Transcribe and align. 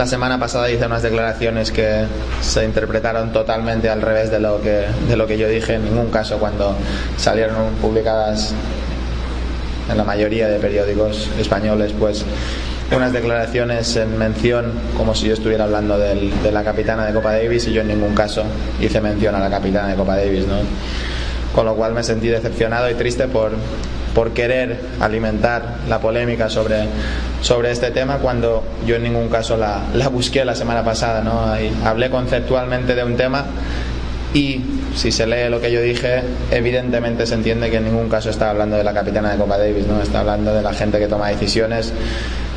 la 0.00 0.06
semana 0.06 0.40
pasada 0.40 0.70
hice 0.70 0.86
unas 0.86 1.02
declaraciones 1.02 1.70
que 1.70 2.06
se 2.40 2.64
interpretaron 2.64 3.34
totalmente 3.34 3.90
al 3.90 4.00
revés 4.00 4.30
de 4.30 4.40
lo 4.40 4.58
que, 4.62 4.86
de 5.06 5.14
lo 5.14 5.26
que 5.26 5.36
yo 5.36 5.46
dije. 5.46 5.74
En 5.74 5.84
ningún 5.84 6.10
caso 6.10 6.38
cuando 6.38 6.74
salieron 7.18 7.74
publicadas 7.82 8.54
en 9.90 9.98
la 9.98 10.02
mayoría 10.02 10.48
de 10.48 10.58
periódicos 10.58 11.28
españoles, 11.38 11.92
pues 11.98 12.24
unas 12.96 13.12
declaraciones 13.12 13.94
en 13.96 14.16
mención 14.16 14.72
como 14.96 15.14
si 15.14 15.26
yo 15.26 15.34
estuviera 15.34 15.64
hablando 15.64 15.98
del, 15.98 16.32
de 16.42 16.50
la 16.50 16.64
capitana 16.64 17.04
de 17.04 17.12
Copa 17.12 17.32
Davis 17.32 17.68
y 17.68 17.74
yo 17.74 17.82
en 17.82 17.88
ningún 17.88 18.14
caso 18.14 18.44
hice 18.80 19.02
mención 19.02 19.34
a 19.34 19.38
la 19.38 19.50
capitana 19.50 19.88
de 19.88 19.96
Copa 19.96 20.16
Davis, 20.16 20.46
¿no? 20.46 20.60
Con 21.54 21.66
lo 21.66 21.74
cual 21.74 21.92
me 21.92 22.02
sentí 22.02 22.28
decepcionado 22.28 22.88
y 22.88 22.94
triste 22.94 23.28
por, 23.28 23.52
por 24.14 24.32
querer 24.32 24.80
alimentar 25.00 25.76
la 25.88 26.00
polémica 26.00 26.48
sobre, 26.48 26.86
sobre 27.42 27.70
este 27.70 27.90
tema 27.90 28.18
cuando 28.18 28.64
yo 28.86 28.96
en 28.96 29.04
ningún 29.04 29.28
caso 29.28 29.56
la, 29.56 29.82
la 29.94 30.08
busqué 30.08 30.44
la 30.44 30.54
semana 30.54 30.84
pasada. 30.84 31.22
¿no? 31.22 31.44
hablé 31.86 32.10
conceptualmente 32.10 32.94
de 32.94 33.04
un 33.04 33.16
tema 33.16 33.44
y 34.34 34.60
si 34.94 35.12
se 35.12 35.26
lee 35.26 35.48
lo 35.48 35.60
que 35.60 35.72
yo 35.72 35.80
dije, 35.80 36.22
evidentemente 36.50 37.26
se 37.26 37.34
entiende 37.34 37.70
que 37.70 37.76
en 37.76 37.84
ningún 37.84 38.08
caso 38.08 38.30
está 38.30 38.50
hablando 38.50 38.76
de 38.76 38.84
la 38.84 38.92
capitana 38.92 39.32
de 39.32 39.38
Copa 39.38 39.58
Davis, 39.58 39.86
¿no? 39.86 40.00
está 40.00 40.20
hablando 40.20 40.54
de 40.54 40.62
la 40.62 40.72
gente 40.72 40.98
que 40.98 41.06
toma 41.06 41.28
decisiones 41.28 41.92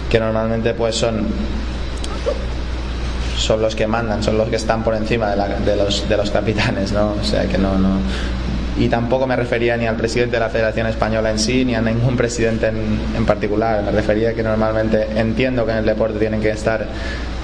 que 0.09 0.20
normalmente 0.20 0.73
pues 0.73 0.95
son 0.95 1.26
son 3.38 3.62
los 3.62 3.76
que 3.76 3.88
mandan, 3.88 4.23
son 4.23 4.38
los 4.38 4.48
que 4.48 4.56
están 4.56 4.84
por 4.84 4.95
encima 4.95 5.31
de, 5.31 5.36
la, 5.36 5.48
de, 5.48 5.76
los, 5.76 6.08
de 6.08 6.16
los 6.16 6.31
capitanes, 6.31 6.94
¿no? 6.94 7.16
O 7.20 7.23
sea 7.26 7.45
que 7.45 7.58
no, 7.58 7.78
no, 7.78 7.98
y 8.77 8.88
tampoco 8.88 9.27
me 9.27 9.36
refería 9.36 9.77
ni 9.77 9.86
al 9.86 9.95
presidente 9.95 10.38
de 10.38 10.40
la 10.40 10.50
Federación 10.50 10.88
Española 10.88 11.30
en 11.30 11.40
sí, 11.40 11.64
ni 11.64 11.76
a 11.76 11.81
ningún 11.81 12.18
presidente 12.18 12.68
en, 12.68 13.00
en 13.16 13.26
particular. 13.26 13.84
Me 13.84 13.91
refería 13.91 14.34
que 14.34 14.44
normalmente 14.44 15.08
entiendo 15.16 15.66
que 15.66 15.72
en 15.72 15.77
el 15.80 15.86
deporte 15.86 16.20
tienen 16.20 16.41
que 16.41 16.50
estar 16.50 16.88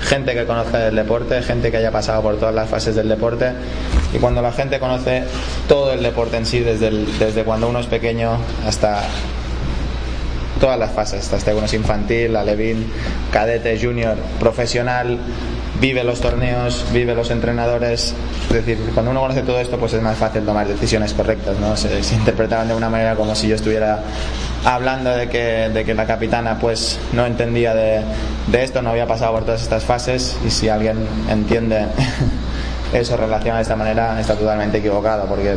gente 0.02 0.34
que 0.34 0.46
conozca 0.46 0.88
el 0.88 0.96
deporte, 0.96 1.42
gente 1.44 1.72
que 1.72 1.78
haya 1.78 1.92
pasado 1.92 2.22
por 2.22 2.38
todas 2.38 2.56
las 2.56 2.70
fases 2.70 2.96
del 2.96 3.10
deporte. 3.10 3.52
Y 4.14 4.18
cuando 4.18 4.42
la 4.42 4.52
gente 4.52 4.80
conoce 4.80 5.24
todo 5.68 5.94
el 5.94 6.02
deporte 6.02 6.38
en 6.38 6.46
sí, 6.46 6.60
desde, 6.60 6.90
desde 7.20 7.44
cuando 7.44 7.70
uno 7.70 7.80
es 7.80 7.88
pequeño 7.88 8.38
hasta 8.66 9.04
todas 10.60 10.78
las 10.78 10.92
fases, 10.92 11.32
hasta 11.32 11.52
que 11.52 11.58
uno 11.58 11.66
es 11.66 11.74
infantil, 11.74 12.36
alevín, 12.36 12.92
cadete, 13.32 13.80
junior, 13.80 14.18
profesional, 14.40 15.18
vive 15.80 16.04
los 16.04 16.20
torneos, 16.20 16.86
vive 16.94 17.16
los 17.16 17.32
entrenadores. 17.32 18.14
Es 18.50 18.54
decir, 18.54 18.78
cuando 18.94 19.12
uno 19.12 19.22
conoce 19.22 19.42
todo 19.42 19.60
esto, 19.60 19.78
pues 19.78 19.94
es 19.94 20.02
más 20.02 20.18
fácil 20.18 20.44
tomar 20.44 20.68
decisiones 20.68 21.14
correctas, 21.14 21.58
¿no? 21.60 21.76
Se, 21.78 22.04
se 22.04 22.16
interpretaban 22.16 22.68
de 22.68 22.76
una 22.76 22.90
manera 22.90 23.16
como 23.16 23.36
si 23.36 23.48
yo 23.48 23.56
estuviera 23.56 24.00
hablando 24.66 25.12
de 25.12 25.30
que, 25.30 25.70
de 25.74 25.86
que 25.86 25.94
la 25.94 26.06
capitana 26.06 26.60
pues 26.60 27.00
no 27.14 27.26
entendía 27.26 27.74
de, 27.74 28.02
de 28.48 28.64
esto, 28.64 28.82
no 28.82 28.90
había 28.90 29.08
pasado 29.08 29.34
por 29.34 29.46
todas 29.46 29.62
estas 29.62 29.84
fases 29.84 30.38
y 30.46 30.50
si 30.50 30.70
alguien 30.70 30.98
entiende 31.30 31.86
eso 32.94 33.16
relaciona 33.16 33.58
de 33.58 33.62
esta 33.62 33.76
manera 33.76 34.20
está 34.20 34.36
totalmente 34.36 34.80
equivocado 34.80 35.26
porque 35.28 35.56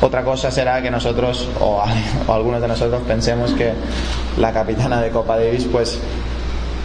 otra 0.00 0.22
cosa 0.22 0.50
será 0.50 0.82
que 0.82 0.90
nosotros 0.90 1.48
o, 1.60 1.82
o, 2.26 2.32
algunos 2.32 2.60
de 2.60 2.68
nosotros 2.68 3.02
pensemos 3.06 3.52
que 3.52 3.72
la 4.38 4.52
capitana 4.52 5.00
de 5.00 5.10
Copa 5.10 5.36
Davis 5.36 5.66
pues 5.70 5.98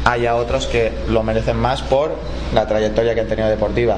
haya 0.06 0.36
otros 0.36 0.66
que 0.68 0.92
lo 1.09 1.23
merecen 1.23 1.58
más 1.58 1.81
por 1.81 2.16
la 2.53 2.68
trayectoria 2.68 3.14
que 3.14 3.22
han 3.22 3.28
tenido 3.28 3.50
deportiva. 3.50 3.98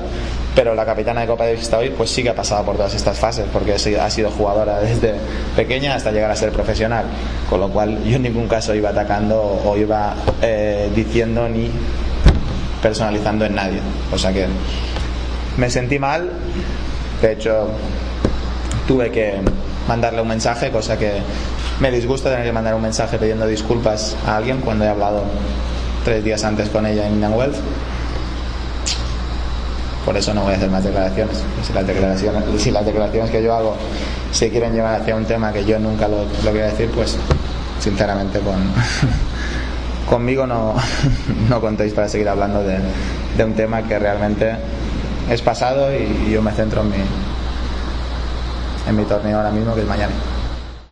Pero 0.55 0.75
la 0.75 0.85
capitana 0.85 1.21
de 1.21 1.27
Copa 1.27 1.45
Davis 1.45 1.71
hoy 1.73 1.89
pues 1.89 2.09
sí 2.09 2.23
que 2.23 2.29
ha 2.29 2.35
pasado 2.35 2.63
por 2.65 2.75
todas 2.75 2.93
estas 2.93 3.17
fases, 3.17 3.45
porque 3.51 3.73
ha 3.73 4.09
sido 4.09 4.31
jugadora 4.31 4.79
desde 4.81 5.15
pequeña 5.55 5.95
hasta 5.95 6.11
llegar 6.11 6.31
a 6.31 6.35
ser 6.35 6.51
profesional. 6.51 7.05
Con 7.49 7.59
lo 7.59 7.69
cual 7.69 8.03
yo 8.03 8.17
en 8.17 8.23
ningún 8.23 8.47
caso 8.47 8.73
iba 8.75 8.89
atacando 8.89 9.61
o 9.65 9.77
iba 9.77 10.15
eh, 10.41 10.89
diciendo 10.95 11.47
ni 11.47 11.71
personalizando 12.81 13.45
en 13.45 13.55
nadie. 13.55 13.79
O 14.11 14.17
sea 14.17 14.33
que 14.33 14.47
me 15.57 15.69
sentí 15.69 15.99
mal, 15.99 16.29
de 17.21 17.31
hecho 17.31 17.69
tuve 18.87 19.11
que 19.11 19.41
mandarle 19.87 20.21
un 20.21 20.27
mensaje, 20.27 20.71
cosa 20.71 20.97
que 20.97 21.21
me 21.79 21.91
disgusta 21.91 22.29
tener 22.29 22.45
que 22.45 22.51
mandar 22.51 22.75
un 22.75 22.81
mensaje 22.81 23.17
pidiendo 23.17 23.47
disculpas 23.47 24.15
a 24.25 24.37
alguien 24.37 24.61
cuando 24.61 24.85
he 24.85 24.89
hablado 24.89 25.23
tres 26.03 26.23
días 26.23 26.43
antes 26.43 26.69
con 26.69 26.85
ella 26.85 27.07
en 27.07 27.13
Indian. 27.13 27.33
Por 30.05 30.17
eso 30.17 30.33
no 30.33 30.43
voy 30.43 30.53
a 30.53 30.57
hacer 30.57 30.69
más 30.69 30.83
declaraciones. 30.83 31.41
Si 31.65 31.71
las 31.71 31.87
declaraciones, 31.87 32.61
si 32.61 32.71
las 32.71 32.85
declaraciones 32.85 33.31
que 33.31 33.41
yo 33.41 33.53
hago 33.53 33.75
se 34.31 34.49
quieren 34.49 34.73
llevar 34.73 35.01
hacia 35.01 35.15
un 35.15 35.25
tema 35.25 35.53
que 35.53 35.63
yo 35.63 35.79
nunca 35.79 36.07
lo, 36.07 36.25
lo 36.43 36.51
voy 36.51 36.59
a 36.59 36.65
decir, 36.65 36.89
pues 36.89 37.17
sinceramente 37.79 38.39
con, 38.39 38.55
conmigo 40.09 40.45
no, 40.45 40.75
no 41.49 41.61
contéis 41.61 41.93
para 41.93 42.09
seguir 42.09 42.27
hablando 42.27 42.63
de, 42.63 42.79
de, 43.37 43.43
un 43.45 43.53
tema 43.53 43.83
que 43.83 43.97
realmente 43.97 44.55
es 45.29 45.41
pasado 45.41 45.89
y 45.93 46.31
yo 46.31 46.41
me 46.41 46.51
centro 46.51 46.81
en 46.81 46.89
mi, 46.89 46.97
en 48.87 48.95
mi 48.95 49.05
torneo 49.05 49.37
ahora 49.37 49.51
mismo 49.51 49.73
que 49.75 49.81
es 49.81 49.87
mañana. 49.87 50.32